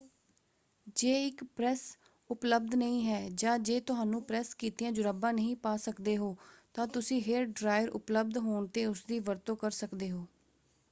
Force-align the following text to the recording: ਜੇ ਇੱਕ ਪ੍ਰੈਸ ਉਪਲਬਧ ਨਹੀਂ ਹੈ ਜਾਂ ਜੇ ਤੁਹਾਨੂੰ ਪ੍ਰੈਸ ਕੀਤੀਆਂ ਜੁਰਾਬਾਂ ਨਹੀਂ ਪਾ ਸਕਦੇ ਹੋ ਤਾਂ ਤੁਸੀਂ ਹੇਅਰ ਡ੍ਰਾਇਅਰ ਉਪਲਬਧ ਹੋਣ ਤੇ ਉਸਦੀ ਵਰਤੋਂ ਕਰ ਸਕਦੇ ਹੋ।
ਜੇ 0.95 1.11
ਇੱਕ 1.25 1.43
ਪ੍ਰੈਸ 1.55 1.81
ਉਪਲਬਧ 2.29 2.75
ਨਹੀਂ 2.75 3.05
ਹੈ 3.05 3.19
ਜਾਂ 3.33 3.57
ਜੇ 3.59 3.79
ਤੁਹਾਨੂੰ 3.81 4.21
ਪ੍ਰੈਸ 4.23 4.53
ਕੀਤੀਆਂ 4.55 4.91
ਜੁਰਾਬਾਂ 4.91 5.33
ਨਹੀਂ 5.33 5.55
ਪਾ 5.57 5.75
ਸਕਦੇ 5.77 6.15
ਹੋ 6.17 6.35
ਤਾਂ 6.75 6.87
ਤੁਸੀਂ 6.87 7.21
ਹੇਅਰ 7.21 7.45
ਡ੍ਰਾਇਅਰ 7.51 7.89
ਉਪਲਬਧ 7.91 8.37
ਹੋਣ 8.37 8.67
ਤੇ 8.69 8.85
ਉਸਦੀ 8.85 9.19
ਵਰਤੋਂ 9.19 9.55
ਕਰ 9.55 9.71
ਸਕਦੇ 9.73 10.11
ਹੋ। 10.11 10.25